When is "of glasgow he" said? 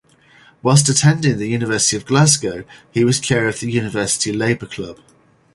1.95-3.05